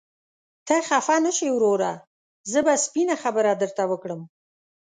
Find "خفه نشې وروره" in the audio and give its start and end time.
0.87-1.91